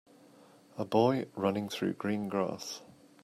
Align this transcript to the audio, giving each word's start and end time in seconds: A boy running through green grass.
A 0.79 0.83
boy 0.83 1.27
running 1.35 1.69
through 1.69 1.93
green 1.93 2.27
grass. 2.27 2.81